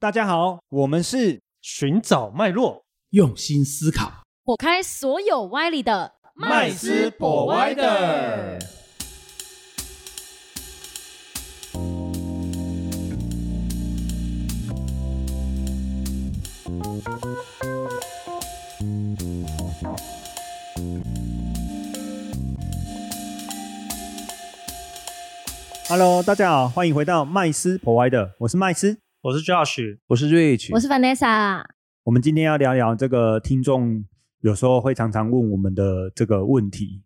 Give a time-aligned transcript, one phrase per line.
[0.00, 4.10] 大家好，我们是寻找脉络，用心思考，
[4.46, 8.58] 火开所有歪理的麦斯博歪的。
[25.90, 28.96] Hello，大家好，欢迎回到麦斯 Provider，我是麦斯。
[29.22, 31.62] 我是 Josh，我是 Rich，我是 Vanessa。
[32.04, 34.02] 我们今天要聊聊这个听众
[34.40, 37.02] 有时候会常常问我们的这个问题，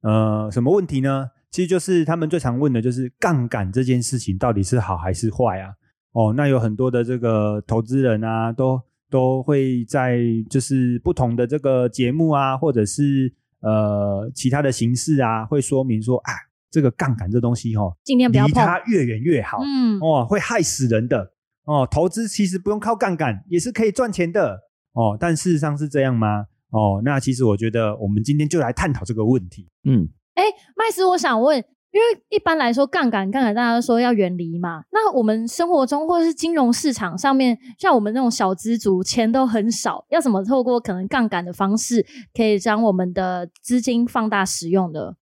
[0.00, 1.28] 呃，什么问题呢？
[1.50, 5.74] 其实就是他们最常问的就是杠杆这件事情到底是好还是坏啊？
[6.12, 16.32] 哦，那有很多的这个投资人啊，都都会在就是不同的这个节目啊，或者是呃其他的形式啊，会说明说啊，
[16.70, 18.52] 这个杠杆这东西哦，尽量不要碰。
[18.52, 19.58] 离它越远越好。
[19.62, 21.30] 嗯，哦，会害死人的
[21.68, 21.86] 哦。
[21.88, 24.58] 投资其实不用靠杠杆，也是可以赚钱的
[24.94, 25.16] 哦。
[25.20, 26.46] 但事实上是这样吗？
[26.70, 29.70] 哦，那其实我觉得我们今天就来探讨这个问题。
[29.84, 30.44] 嗯，哎，
[30.76, 34.82] 麦斯，我想问，因为一般来说杠杆，杠杆大家都说要远离嘛。
[34.92, 45.16] 那我们生活中或者是金融市场上面，像我们那种小资族，钱都很少，要怎么透过可能杠杆的方式，可以将我们的资金放大使用的？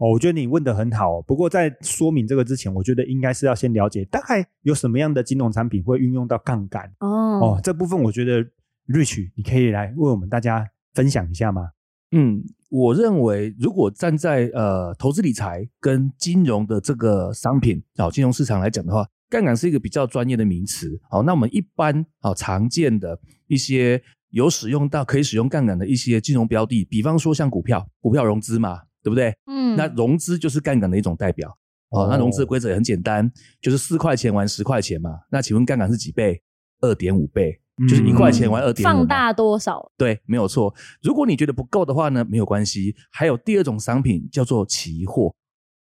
[0.00, 1.24] 哦，我觉得你问的很好、哦。
[1.26, 7.60] 不过在说明这个之前，我觉得应该是要先了解大概有什么样的金融产品会运用到杠杆哦，哦。
[7.62, 8.42] 这部分我觉得
[8.88, 11.68] Rich 你可以来为我们大家分享一下吗？
[12.12, 20.98] 嗯，我认为如果站在呃投资理财跟金融的这个商品哦、金融市场来讲的话，杠杆是一个比较专业的名词。
[21.10, 29.34] 好，那我们一般哦、常见的一些有使用到可以使用杠杆的一些金融标的，比方说像股票，股票融资嘛，对不对？
[29.46, 31.56] 嗯，那融资就是杠杆的一种代表。
[31.90, 35.10] 哦，那融资的规则也很简单，就是四块钱玩十块钱嘛。
[35.30, 36.40] 那请问杠杆是几倍？
[36.82, 38.98] 二点五倍，就是一块钱玩二点五。
[38.98, 39.90] 放大多少？
[39.98, 40.72] 对，没有错。
[41.02, 42.94] 如果你觉得不够的话呢，没有关系。
[43.10, 45.34] 还有第二种商品叫做期货。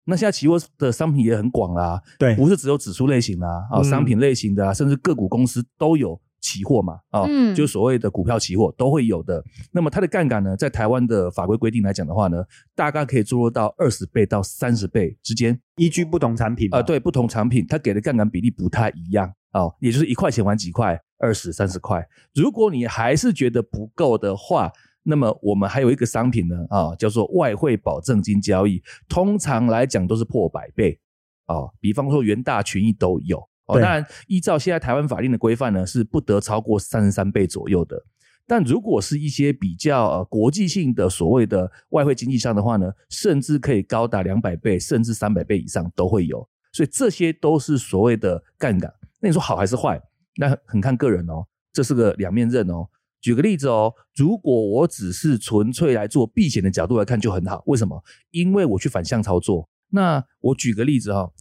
[0.06, 9.44] 那现在期货的商品也很广啦，对，不是只有指数类型啦，啊、嗯商品类型的啊，甚至个股公司都有期货嘛，啊、嗯就所谓的股票期货都会有的。
[9.72, 12.44] 那么它的杠杆呢，在台湾的法规规定来讲的话呢，
[12.75, 15.59] 大概可以做到二十倍到三十倍之间。
[15.78, 22.07] 依据不同产品啊、嘛对，不同产品它给的杠杆比例不太一样哦，也就是一块钱玩几块，二十、三十块。
[22.35, 24.72] 如果你还是觉得不够的话，
[25.03, 31.00] 那么我们还有一个商品呢，啊、叫做外汇保证金交易，通常来讲都是破百倍
[31.47, 33.80] 啊，比方说元大、群益都有哦。
[33.80, 38.03] 当然，依照现在台湾法令的规范呢，是不得超过三十三倍左右的。
[38.48, 46.48] 但如果是一些比较呃国际性的所谓的外汇经济上的话呢，甚至可以高达两百倍，甚至三百倍以上都会有。
[46.72, 48.94] 所以这些都是所谓的杠杆。
[49.20, 50.00] 那你说好还是坏？
[50.38, 52.88] 那很看个人哦，这是个两面刃哦。
[53.20, 58.04] 举个例子哦，如果我只是纯粹来做避险的角度来看就很好，为什么？
[58.30, 59.68] 因为我去反向操作。
[59.90, 61.34] 那我举个例子哈、哦，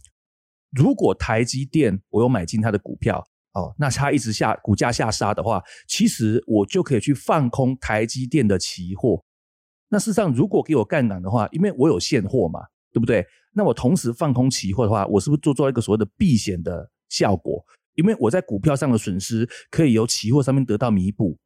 [0.75, 9.23] 如果台积电我有买进它的股票哦，那它一直下股价下杀的话，其实我就可以去放空台积电的期货。
[9.89, 12.59] 那事实上，如果给我杠杆的话，因为我有现货嘛，
[12.91, 13.25] 对不对？
[13.53, 17.63] 那我同时放空期货的话，我是不是做做一个所谓的避险的效果？
[17.93, 21.37] 因为我在股票上的损失可以由期货上面得到弥补。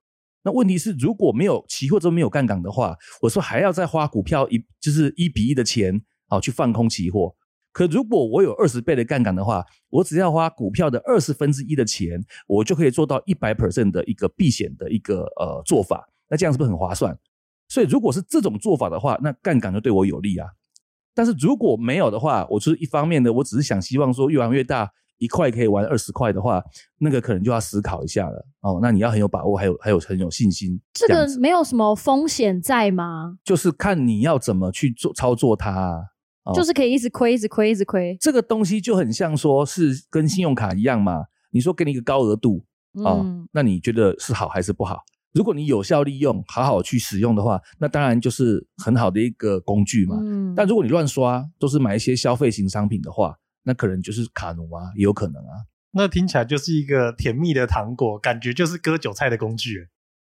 [0.42, 7.36] 那问题是，如果没有期货，这没有杠杆的话，我说还要再花股票一就是一比一的钱，好去放空期货。
[7.80, 16.06] 可如果我有二十倍的杠杆的话，我只要花股票的二十分之一的钱，我就可以做到一百 percent 的一个避险的一个呃做法。
[16.30, 17.18] 那这样是不是很划算？
[17.70, 20.46] 所以如果是这种做法的话，那杠杆就对我有利啊。
[21.16, 26.62] 但是如果没有的话，我就是一方面呢，我只是想希望说越玩越大，一块可以玩二十块的话，
[26.98, 28.80] 那个可能就要思考一下了哦。
[28.82, 30.78] 那你要很有把握，还有还有很有信心。
[30.92, 33.38] 这个没有什么风险在吗？
[33.42, 36.02] 就是看你要怎么去做操作它啊、
[36.50, 38.18] 哦就是可以一直亏，一直亏，一直亏。
[38.20, 41.26] 这个东西就很像说是跟信用卡一样嘛。
[41.52, 45.02] 你说给你一个高额度哦，嗯，那你觉得是好还是不好？
[45.34, 50.18] 如果你有效利用，好好去使用的话，那当然就是很好的一个工具嘛。
[50.22, 55.54] 嗯但如果你乱刷，都是买一些消费型商品的话，那可能就是卡奴啊，也有可能啊。
[55.92, 59.88] 那听起来就是一个甜蜜的糖果，感觉就是割韭菜的工具。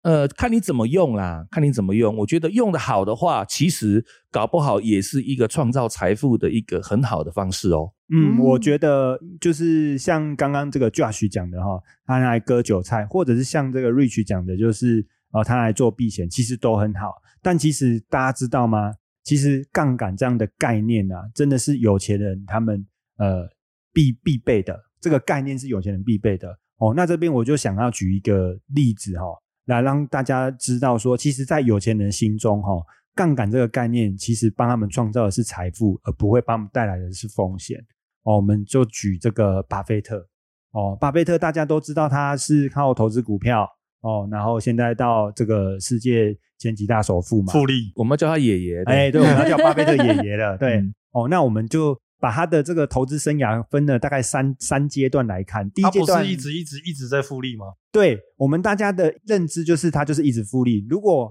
[0.04, 2.14] 呃，看你怎么用啦，看你怎么用。
[2.14, 7.90] 我觉得用的好的话，其实搞不好也是一个创造财富的一个很好的方式哦。
[8.12, 17.14] 嗯，嗯我觉得就是像刚刚这个 Josh 讲的哈，他拿来割韭菜，或者是像这个 Rich 讲的，就是呃，他来做避险，其实都很好。
[17.40, 18.92] 但其实大家知道吗？
[19.22, 22.86] 其实杠杆这样的概念啊，真的是有钱人他们
[23.16, 23.48] 呃
[23.90, 24.78] 必必备的。
[25.00, 29.24] 这个概念是有钱人必备的哦，那这边我就想要举一个例子哈、
[29.66, 32.70] 来让大家知道说，其实，在有钱人心中哈、
[33.14, 37.78] 杠杆这个概念其实帮他们创造的是财富，而不会帮他们带来的是风险。
[38.24, 40.26] 哦，我们就举这个巴菲特。
[40.72, 43.68] 哦，巴菲特大家都知道他是靠投资股票
[44.00, 47.52] 哦，然后现在到这个世界前几大首富嘛。
[47.52, 48.82] 复利我们叫他爷爷。
[48.84, 50.58] 哎，对，我们要叫巴菲特爷爷了。
[50.58, 55.70] 对， 嗯哦，那我们就把他的这个投资生涯分了大概三三阶段来看。
[55.72, 57.66] 第一他阶段不是一直一直一直在复利吗？
[57.92, 60.86] 对我们大家的认知就是他就是一直复利。
[60.88, 61.30] 如果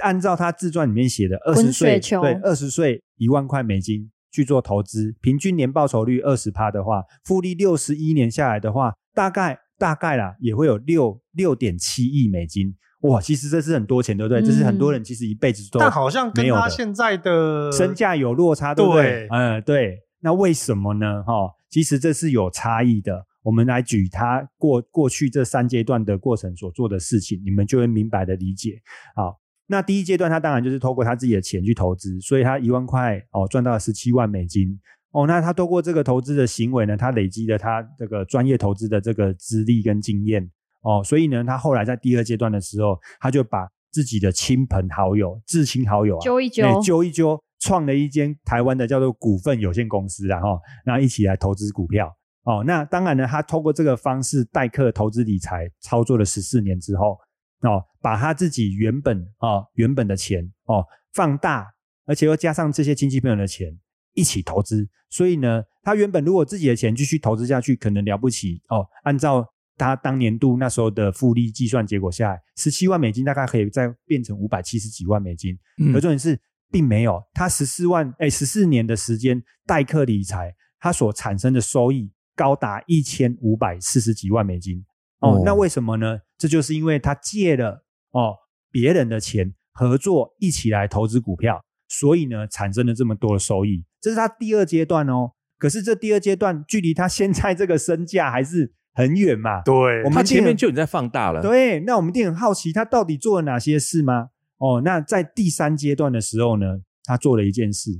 [0.00, 12.76] 按照他自传里面写的，二十滚岁对二十岁一万块美金去做投资，平均年报酬率二十趴的话，复利六十一年下来的话，大概大概啦也会有六六点七亿美金。
[13.00, 14.40] 哇，其实这是很多钱，对不对？
[14.40, 19.28] 这是很多人其实一辈子都但好像跟他现在的身价有落差，对不对对？
[19.32, 19.98] 嗯，对。
[20.20, 21.22] 那为什么呢？
[21.22, 23.26] 哈、其实这是有差异的。
[23.42, 28.80] 我们来举他过过去这三阶段的过程所做的事情，你们就会明白的理解。
[29.14, 29.38] 好，
[29.68, 34.78] 那第一阶段他当然就是透过他自己的钱去投资，所以他一万块哦赚到了十七万美金。
[35.12, 40.50] 哦，那他透过这个投资的行为呢，他累积了他这个专业投资的这个资历跟经验。
[40.82, 50.60] 哦，所以呢，他后来在第二阶段的时候，他就把自己的亲朋好友、至亲好友啊，揪一揪哎揪一揪，创了一间台湾的叫做股份有限公司然后
[51.00, 52.14] 一起来投资股票。
[52.44, 57.18] 哦，那当然呢，他透过这个方式代客投资理财，操作了十四年之后，
[57.60, 60.82] 哦，把他自己原本哦原本的钱哦
[61.12, 61.66] 放大，
[62.06, 63.78] 而且又加上这些亲戚朋友的钱
[64.14, 69.46] 一起投资，所以呢，他原本如果自己的钱继续投资下去，可能了不起哦，按照
[69.76, 75.54] 他当年度那时候的复利计算结果下来，十七万美金大概可以再变成五百七十几万美金。
[75.76, 76.40] 嗯可重点是，
[76.70, 84.84] 并没有他十四万哎十四年的时间代客理财，他所产生的收益高达一千五百四十几万美金。
[85.20, 86.20] 哦，哦那为什么呢？
[86.36, 88.34] 这就是因为他借了哦
[88.70, 93.84] 别人的钱合作一起来投资股票，所以呢产生了这么多的收益。
[94.00, 95.32] 这是他第二阶段哦。
[95.58, 99.60] 可是这第二阶段距离他现在这个身价还是很远嘛。
[99.62, 101.42] 对，我们前面就已经在放大了。
[101.42, 104.28] 对，那我们一定很好奇，他到底做了哪些事吗？
[104.58, 107.90] 哦，那在第三阶段的时候呢，他做了一件事，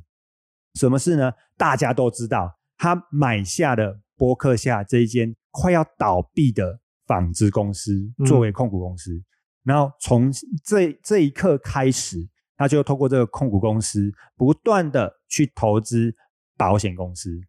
[0.74, 1.32] 什么事呢？
[1.56, 9.22] 大家都知道，他买下了伯克夏这一间快要倒闭的纺织公司嗯作为控股公司，
[9.62, 10.30] 然后从
[10.64, 16.14] 这这一刻开始，他就透过这个控股公司不断的去投资
[16.56, 17.40] 保险公司。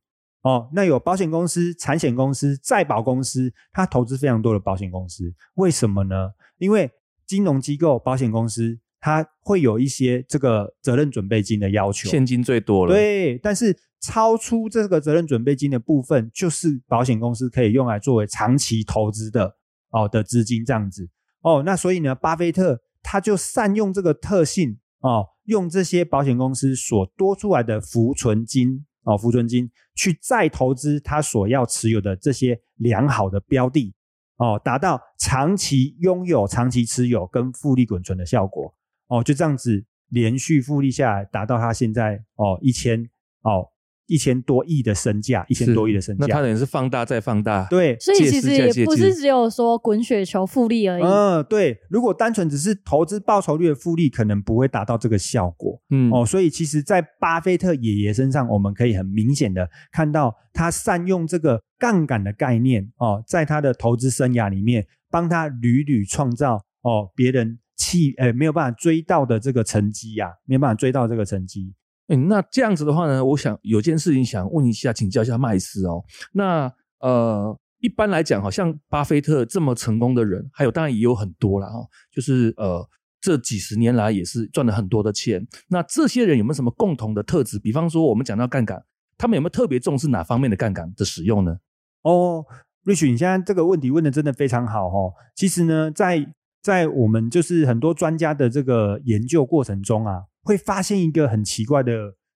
[0.41, 6.31] 哦，那有保险公司、产险公司、再保公司，他投资非常多的保险公司，为什么呢？
[6.59, 6.89] 因为
[7.27, 19.55] 金融机构、保险公司，它会有一些这个责任准备金的要求，现金最多了。，对，但是超出这个责任准备金的部分，就是保险公司可以用来作为长期投资的
[19.91, 21.09] 哦的资金这样子
[21.41, 21.63] 哦。
[21.65, 33.93] 那所以呢，巴菲特他就善用这个特性哦，用这些保险公司所多出来的浮存金哦，浮存金去再投资他所要持有的这些良好的标的
[34.37, 38.73] 哦，达到长期拥有、长期持有跟复利滚存的效果。
[39.09, 43.03] 哦，就这样子连续复利下来，达到他现在哦一千
[43.41, 43.67] 哦
[44.07, 46.25] 一千多亿的身价，一千多亿的身价。
[46.25, 51.03] 那他等于是放大再放大。，对，所以其实也不是只有说滚雪球复利而已。
[51.03, 51.79] 嗯，对。
[51.91, 55.79] 如果单纯只是投资报酬率的复利，可能不会达到这个效果。
[55.91, 71.73] 嗯，哦，所以其实，在巴菲特爷爷身上，我们可以很明显的看到他善用这个杠杆的概念哦，在他的投资生涯里面，帮他屡屡创造哦别人气呃没有办法追到的这个成绩呀、没有办法追到这个成绩。
[72.09, 76.03] 嗯，那这样子的话呢，我想有件事情想问一下，请教一下麦斯哦。
[76.33, 82.87] 那呃，一般来讲，好像巴菲特这么成功的人，还有当然也有很多啦哈、哦，就是呃，
[83.21, 85.47] 这几十年来也是赚了很多的钱。
[85.69, 87.59] 那这些人有没有什么共同的特质？
[87.59, 88.83] 比方说，我们讲到杠杆，
[89.17, 91.57] 他们有没有特别重视哪方面的杠杆的使用呢？
[92.01, 92.43] 哦
[92.85, 95.13] ，Rich，你现在这个问题问的真的非常好哦。
[95.35, 96.17] 其实呢，在
[96.61, 101.93] 在我们就是很多专家的这个研究过程中啊，会发现一个很奇怪的、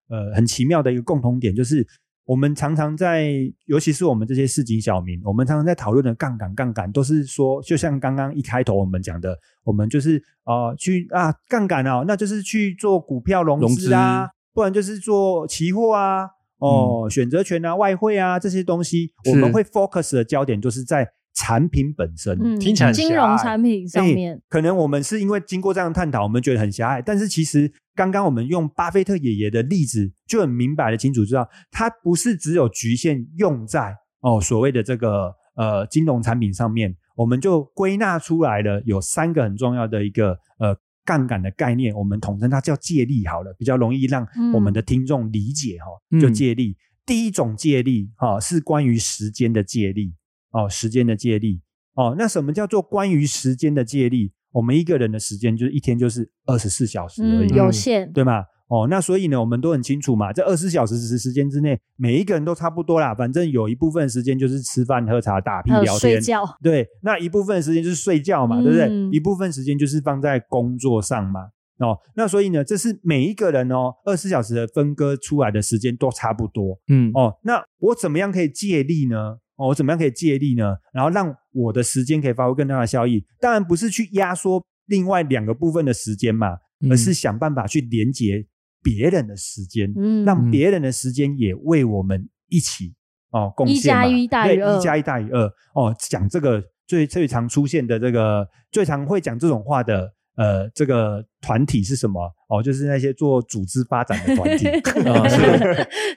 [0.09, 1.85] 呃，很奇妙的一个共同点，就是
[2.25, 3.31] 我们常常在，
[3.65, 16.29] 尤其是我们这些市井小民，我们常常在讨论的杠杆，杠杆都是说，就像刚刚一开头我们讲的，我们就是呃去啊杠杆哦，那就是去做股票融资啊，资不然就是做期货啊。
[16.59, 21.05] 哦，选择权啊、外汇啊这些东西，我们会 focus 的焦点就是在
[21.43, 22.39] 产品本身。
[22.41, 27.01] 嗯，听起来很金狭隘融产品上哎面，可能我们是因为经过这样的探讨，我们觉得很狭隘。
[27.01, 40.73] 但是其实刚刚我们用巴菲特爷爷的例子，就很明白的清楚知道，它不是只有局限用在哦所谓的这个呃金融产品上面，我们就归纳出来了有三个很重要的一个呃
[41.03, 46.77] 杠杆的概念，我们统称它叫借力好了，比较容易让我们的听众理解哈、嗯就借力。
[47.05, 50.13] 第一种借力哈、是关于时间的借力
[50.53, 51.61] 哦，时间的借力
[51.95, 52.15] 哦。
[52.17, 54.31] 那什么叫做关于时间的借力？
[54.53, 58.43] 我们一个人的时间就是一天就是二十四小时而嗯已，有限，对吗？
[58.69, 63.13] 哦，那所以呢，我们都很清楚嘛，这二十四小时时时间之内，每一个人都差不多啦。
[63.13, 68.85] 反正有一部分时间就是吃饭、喝茶、打屁、聊天，睡觉，对，那一部分时间就是睡觉嘛，对不对？
[68.87, 71.41] 嗯一部分时间就是放在工作上嘛。
[71.79, 77.33] 哦，那所以呢，这是每一个人哦，二十四小时的分割出来的时间都差不多嗯哦。
[77.43, 79.37] 那我怎么样可以借力呢？
[79.55, 80.75] 哦，我怎么样可以借力呢？
[80.93, 83.23] 然后让我的时间可以发挥更大的效益？
[83.39, 88.45] 当然不是去压缩另外两个部分的时间嘛，嗯而是想办法去连接
[88.81, 92.93] 别人的时间，嗯，让别人的时间也为我们一起
[93.31, 95.45] 哦贡献嘛加一大于对二一加一大于二
[95.75, 95.95] 哦。
[95.99, 102.31] 讲这个最最常出现的这个最常会讲这种话的呃这个团体是什么？
[102.49, 104.67] 哦，就是那些做组织发展的团体。
[105.09, 105.23] 啊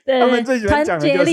[0.21, 1.31] 他们最喜欢讲的就是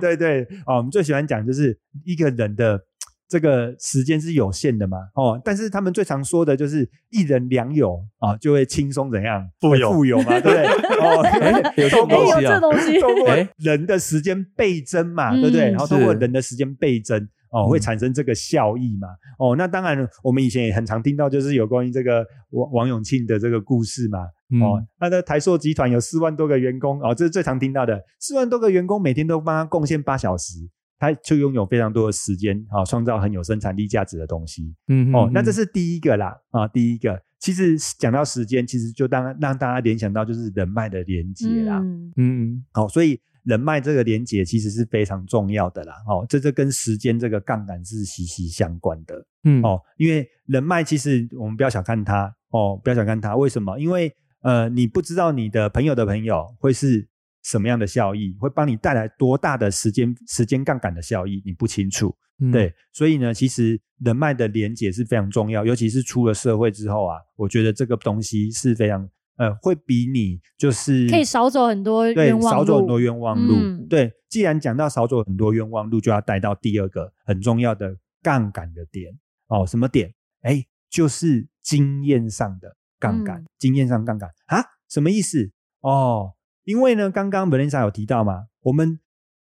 [0.00, 2.80] 对对哦，我们最喜欢讲就是一个人的
[3.28, 10.66] 这个时间是有限的嘛，哦，但是他们最常说的就是一人两友啊，就会轻松怎样富有富有嘛，对不对？
[10.98, 15.66] 哦， 有这东西啊这东西，透过哎人的时间倍增嘛，嗯对不对？
[15.70, 17.28] 然后通过人的时间倍增。
[17.50, 19.08] 哦，嗯会产生这个效益嘛？
[19.38, 24.18] 哦，那当然，我们以前也很常听到，就是有关于这个王王永庆的这个故事嘛。
[24.50, 30.58] 嗯哦，他的台塑集团有四万多个员工，哦，这是最常听到的，四万多个员工每天都帮他贡献八小时，
[30.98, 34.74] 他就拥有非常多的时间，啊、创造很有生产力价值的东西。
[34.88, 41.78] 嗯哦，那这是是第一个啦，啊，第一个，其实讲到时间，其实就当让大家联想到就是人脉的连接啦。
[41.80, 45.94] 嗯，嗯好、所以人脉这个连接其实是非常重要的啦。
[46.06, 49.26] 哦，这这跟时间这个杠杆是息息相关的。
[49.44, 53.36] 嗯哦，因为人脉其实我们不要小看它哦，不要小看它。
[53.36, 53.78] 为什么？
[53.78, 57.08] 因为呃，你不知道你的朋友的朋友会是
[57.42, 62.14] 什么样的效益，会帮你带来多大的时间时间杠杆的效益，你不清楚。
[62.40, 73.54] 嗯对，所以呢，其实人脉的连接是非常重要，尤其是出了社会之后啊，我觉得这个东西是非常呃，会比你就是可以少走很多对冤枉路少走很多冤枉路。
[73.54, 80.12] 嗯对，既然讲到少走很多冤枉路，就要带到第二个很重要的杠杆的点哦，什么点？
[80.42, 84.62] 哎，就是经验上的杠杆，嗯经验上杠杆啊？
[84.88, 85.50] 什么意思？
[85.80, 89.00] 哦，因为呢，刚刚 Vanessa 有提到嘛，我们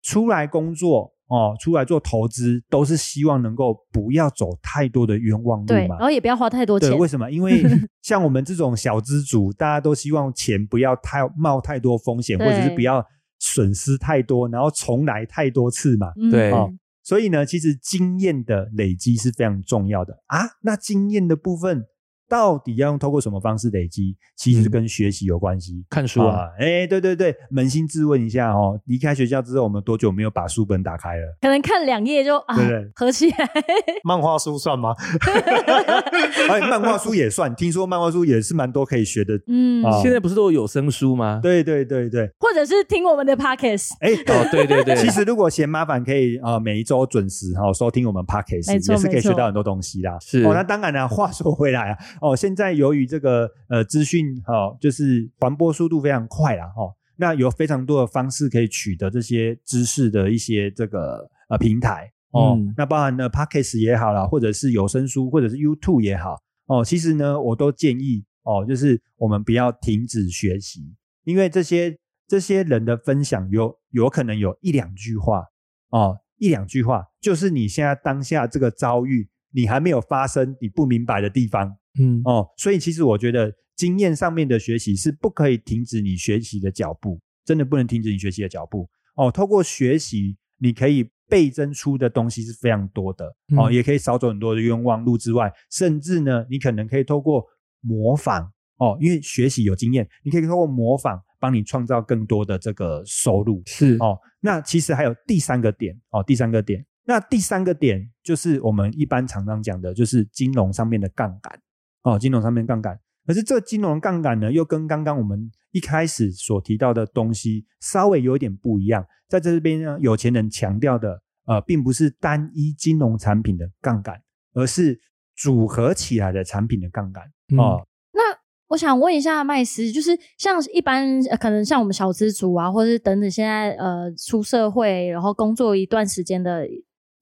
[0.01, 6.05] 出来工作哦，出来做投资，都是希望能够不要走太多的冤枉路对，嘛然。
[6.05, 7.29] 后也不要花太多对，钱，为什么？
[7.32, 7.63] 因为
[8.03, 13.03] 像我们这种小资主，大家都希望钱不要太冒太多风险，或者是对不要
[13.39, 16.12] 损失太多，然后重来太多次嘛。
[16.20, 16.72] 嗯对哦
[17.08, 20.39] 所以呢，其实经验的累积是非常重要的啊。
[20.63, 21.86] 那经验的部分
[22.27, 24.15] 到底要用透过什么方式累积？
[24.36, 25.86] 其实嗯跟学习有关系。
[25.89, 31.38] 看书啊，啊，哎，对对对，扪心自问一下哦，离开学校之后，我们多久没有把书本打开了？
[31.41, 33.50] 可能看两页就啊对不对合起来，
[34.03, 34.94] 漫画书算吗？
[36.50, 39.39] 哎，漫画书也算，听说漫画书也是蛮多可以学的。
[39.48, 41.39] 嗯，啊现在不是都有有声书吗？
[41.44, 50.17] 对对对对，或者是听我们的 podcast， 哎，哦，对对对，其实如果嫌麻烦，可以呃每一周准时哈、收听我们 podcast，没错也是可以学到很多东西啦。
[50.22, 62.74] 是哦，那当然了，话说回来啊，哦，现在由于这个呃资讯哈、哦，就是传播速度非常快啦，哦，那有非常多的方式可以取得这些知识的一些这个呃平台哦，嗯。
[62.77, 70.81] 那包含呢 podcast 也好啦，或者是有声书，或者是 YouTube 也好哦，其实呢，我都建议哦，就是我们不要停止学习，
[71.24, 75.45] 因为这些这些人的分享有有可能有一两句话
[75.89, 89.31] 哦，一两句话，就是你现在当下这个遭遇，你还没有发生，你不明白的地方嗯哦，所以其实我觉得经验上面的学习是不可以停止你学习的脚步，真的不能停止你学习的脚步哦。
[89.31, 93.25] 透过学习，你可以倍增出的东西是非常多的
[93.57, 97.45] 哦，嗯也可以少走很多的冤枉路之外，甚至呢，你可能可以透过
[97.81, 103.62] 模仿哦，因为学习有经验，你可以透过模仿帮你创造更多的这个收入。
[103.65, 111.59] 是哦，那其实还有第三个点哦，第三个点，那第三个点就是我们一般常常讲的，就是金融上面的杠杆
[112.03, 113.00] 哦，金融上面的杠杆。
[113.25, 119.05] 可是这金融杠杆呢，又跟刚刚我们一开始所提到的东西稍微有一点不一样。
[119.27, 124.21] 在这边呢，有钱人强调的，呃，并不是单一金融产品的杠杆，
[124.53, 125.00] 而是
[125.35, 127.88] 组合起来的产品的杠杆嗯哦。
[128.13, 128.21] 那
[128.67, 136.67] 我想问一下麦斯，就是像一般、呃可能像我们小资族啊，或者是等等现在呃出社会，然后工作一段时间的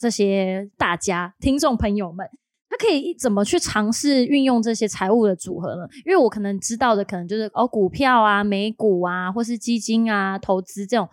[0.03, 2.27] 这些大家听众朋友们，
[2.69, 5.88] 他可以怎么去尝试运用这些财务的组合呢？
[6.05, 11.07] 因为我可能知道的可能就是哦，股票啊、美股啊，或是基金啊、投资这种，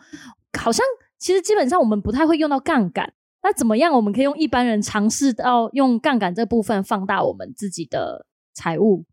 [0.58, 0.84] 好像
[1.20, 3.12] 其实基本上我们不太会用到杠杆。
[3.44, 3.94] 那怎么样？
[3.94, 9.04] 我们可以用一般人尝试到用杠杆这部分放大我们自己的财务。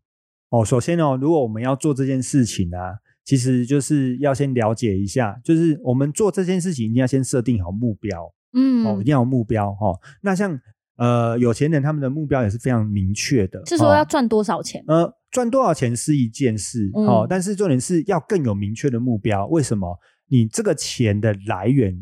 [0.50, 8.32] 哦，首先哦，如果我们要做这件事情啊，其实就是要先了解一下，就是我们做这件事情一定要先设定好目标。
[8.52, 10.00] 嗯，哦，一定要有目标哈、哦。
[10.22, 10.58] 那像
[10.96, 14.82] 呃有钱人他们的目标也是非常明确的，是说要哦赚多少钱？
[14.86, 19.46] 呃赚多少钱是一件事、嗯哦，但是重点是要更有明确的目标。
[19.48, 19.98] 为什么？
[20.30, 21.94] 你这个钱的来源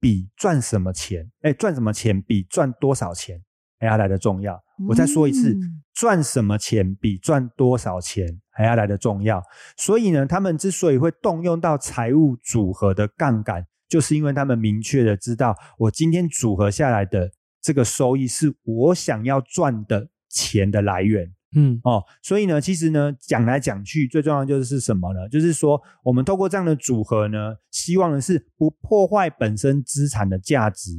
[0.00, 3.40] 比赚什么钱，哎，赚什么钱比赚多少钱
[3.80, 4.60] 还要来的重要。
[4.88, 9.42] 我再说一次嗯，赚什么钱比赚多少钱还要来的重要。
[9.76, 17.30] 所以呢，他们之所以会动用到财务组合的杠杆，就是因为他们明确的知道，我今天组合下来的
[17.62, 21.32] 这个收益是我想要赚的钱的来源。
[21.56, 25.26] 嗯哦，所以呢，其实呢，讲来讲去，最重要的就是什么呢？
[25.30, 30.90] 就是说，我们透过这样的组合呢，希望的是不破坏本身资产的价值，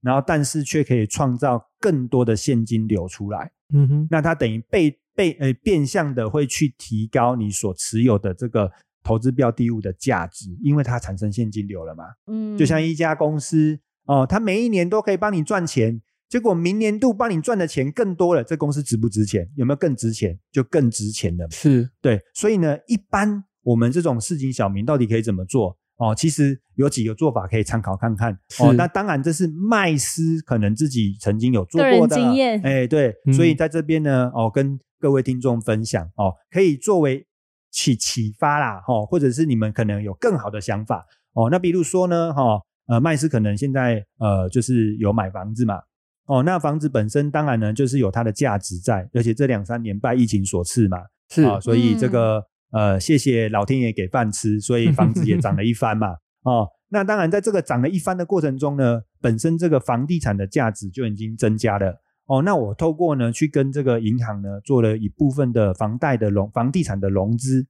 [0.00, 3.52] 然后但是却可以创造更多的现金流出来。
[3.74, 8.72] 嗯哼，那它等于被被呃变相的会去提高你所持有的这个
[9.08, 12.04] 投资标的物的价值，因为它产生现金流了嘛。
[12.26, 19.48] 嗯就像一家公司哦，它每一年都可以帮你赚钱，结果明年度帮你赚的钱更多了，这公司值不值钱？
[19.56, 20.38] 有没有更值钱？
[20.52, 21.48] 就更值钱了。
[21.50, 25.78] 是对，所以呢，一般我们这种市井小民到底可以怎么做？
[25.96, 28.38] 哦，其实有几个做法可以参考看看。
[28.60, 37.26] 哦，那当然这是麦斯可能自己曾经有做过的经验哎，对，嗯所以在这边呢，哦，跟各位听众分享哦，可以作为
[37.70, 41.48] 启启发啦，哦，或者是你们可能有更好的想法哦。
[41.50, 45.80] 那比如说呢，哈、哦，呃，麦斯可能现在呃就是有买房子嘛，
[46.26, 50.98] 哦，那房子本身当然呢就是有它的价值在，而且这两三年拜疫情所赐嘛，
[51.30, 56.08] 是啊，所以这嗯个、呃，谢谢老天爷给饭吃，所以房子也涨了一番嘛。
[56.44, 62.00] 哦，那当然，在这个涨了一番的过程中呢，本身这个房地产的价值就已经增加了。
[62.28, 67.66] 哦，那我透过呢去跟这个银行呢做了一部分的房贷的融房地产的融资，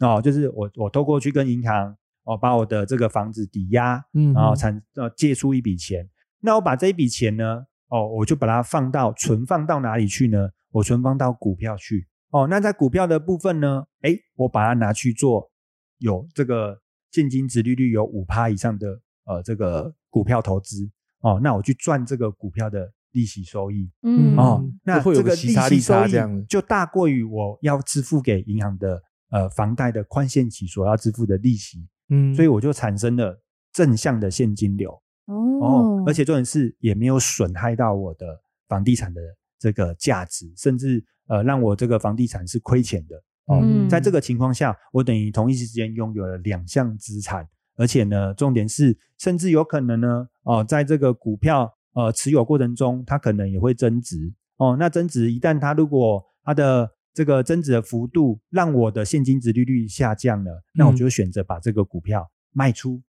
[0.00, 6.06] 哦，就是我我透过去跟银行哦把我的这个房子抵押，嗯然后产呃借出一笔钱。
[6.40, 10.50] 那我把这一笔钱呢，哦，我就把它放到存放到哪里去呢？
[10.72, 12.06] 我存放到股票去。
[12.32, 15.50] 哦，那在股票的部分呢，哎，我把它拿去做
[15.98, 20.90] 有这个现金值利率有五趴以上的呃这个股票投资。
[21.20, 23.90] 哦，那我去赚这个股票的利息收益。
[24.02, 33.40] 嗯哦嗯，那会有个这个利息差利息收益差这样就大过于我要支付给银行的呃房贷的宽限期所要支付的利息，嗯所以我就产生了
[33.72, 34.90] 正向的现金流。
[35.26, 38.26] 哦哦，而且重点是也没有损害到我的
[38.68, 39.20] 房地产的
[39.58, 43.16] 这个价值，甚至呃让我这个房地产是亏钱的。
[43.46, 54.32] 哦，嗯在这个情况下，我等于同一时间拥有了两项资产，而且呢，重点是甚至有可能呢，哦，在这个股票呃持有过程中，它可能也会增值。
[54.56, 63.02] 哦，那增值一旦它如果它的这个增值的幅度让我的现金值利率下降了，那我嗯就选择把这个股票卖出。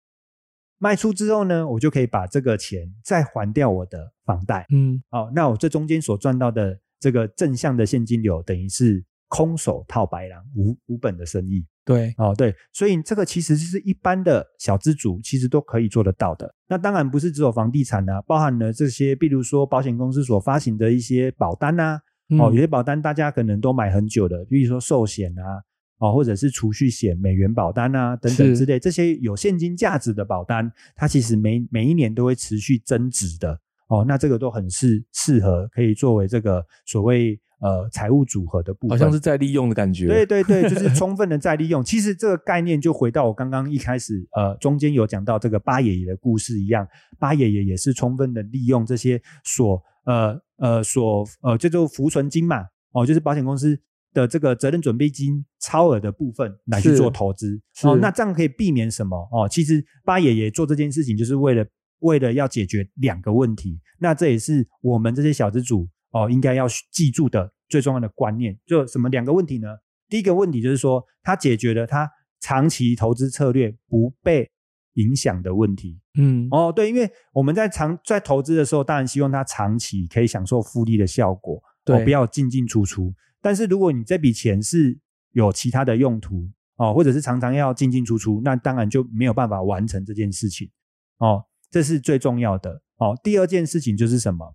[0.80, 4.65] 卖出之后呢，我就可以把这个钱再还掉我的房贷。
[4.72, 11.65] 嗯哦，那我这中间所赚到的这个正向的现金流，等于是空手套白狼，无无本的生意。
[11.84, 16.54] 对哦，对，所以这个其实是一般的小资主其实都可以做得到的。
[16.67, 22.00] 那当然不是只有房地产啊，包含了这些，比如说保险公司所发行的一些保单啊，
[22.39, 25.63] 哦，有嗯些保单大家可能都买很久的，比如说寿险啊，
[25.98, 33.60] 哦，或者是储蓄险、美元保单啊等等之类，这些有现金价值的保单，它其实每每一年都会持续增值的。
[33.89, 40.08] 哦，那这个都很适适合可以作为这个所谓呃财务组合的部分，好像是在利用的感觉。
[40.08, 41.82] 对对对，就是 充分的再利用。
[41.84, 46.86] 其实这个概念就回到我刚刚一开始呃中间有讲到这个八爷爷的故事一样，
[47.17, 53.80] 八爷爷也是充分的利用这些所呃呃所呃叫做浮存金嘛，哦，就是保险公司
[54.13, 57.60] 的这个责任准备金超额的部分来去做投资。
[57.84, 59.17] 哦，那这样可以避免什么？
[59.32, 61.65] 哦，其实八爷爷做这件事情就是为了
[61.99, 68.58] 为了要解决两个问题，那这也是我们这些小资主哦应该要记住的最重要的观念。
[68.65, 69.67] 就什么两个问题呢？
[70.08, 74.49] 第一个问题就是说，他解决了他长期投资策略不被
[74.93, 75.99] 影响的问题。
[76.19, 83.13] 嗯哦，对，因为我们在长在投资的时候，当然希望它长期可以享受复利的效果，哦，对不要进进出出。
[83.41, 84.99] 但是如果你这笔钱是
[85.32, 90.69] 有其他的用途，哦，或者是常常要进进出出，那当然就没有办法完成这件事情。
[91.17, 92.82] 哦，这是最重要的。
[92.97, 94.54] 哦，第二件事情就是什么？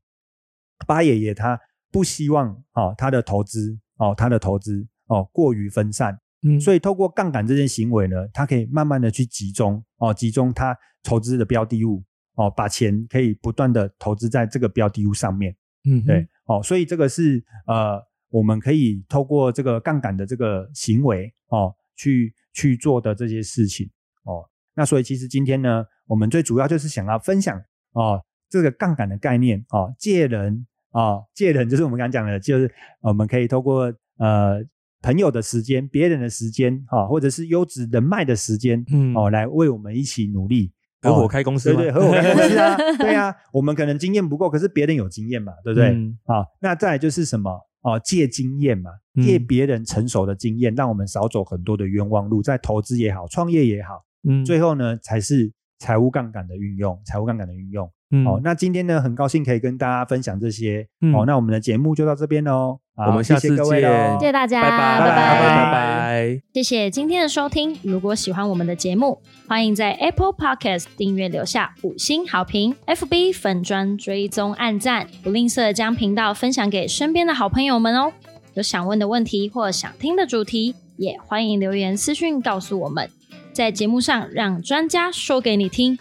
[0.87, 1.59] 八爷爷他
[1.91, 12.03] 不希望哦他的投资哦他的投资哦过于分散，嗯所以透过杠杆这件行为呢，他可以慢慢的去集中哦，集中他投资的标的物
[12.35, 15.57] 哦，把钱可以不断的投资在这个标的物上面。
[15.85, 23.89] 嗯对，哦，所以这个是呃，我们可以透过这个杠杆的这个行为哦，去去做的这些事情
[24.25, 24.45] 哦。
[24.75, 27.59] 那所以其实今天呢，我们最主要就是想要分享
[27.93, 34.63] 哦这个杠杆的概念哦，借人哦，借人就是我们刚刚讲的，就是我们可以透过呃
[35.03, 40.73] 朋友的时间、别人的时间啊、哦，或者是优质人脉的时间嗯哦，来为我们一起努力。
[41.01, 41.77] 合伙哦开公司吗？
[41.81, 45.91] 对对，合伙开公司啊， 对啊，我们可能经验不够，可是别人有经验嘛，对不对？
[45.91, 47.51] 嗯啊，那再来就是什么？
[47.83, 57.89] 哦，借经验嘛，嗯借别人成熟的经验，让我们少走很多的冤枉路，在投资也好，创业也好，嗯最后呢才是财务杠杆的运用，财务杠杆的运用。
[58.11, 60.87] 嗯哦，那今天呢，很高兴可以跟大家分享这些。
[61.03, 62.79] 嗯哦，那我们的节目就到这边喽。
[62.97, 66.43] 我们下次谢谢各位见谢谢大家，拜拜拜拜拜拜。
[66.53, 67.77] 谢谢今天的收听。
[67.83, 78.13] 如果喜欢我们的节目，欢迎在 Apple Podcast 订阅留下五星好评，FB 粉砖追踪按赞，不吝啬将频道分享给身边的好朋友们哦。
[78.55, 83.09] 有想问的问题或想听的主题，也欢迎留言私讯告诉我们，
[83.53, 85.97] 在节目上让专家说给你听。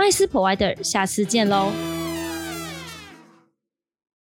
[0.00, 1.89] 麦斯 Provider，下次见喽。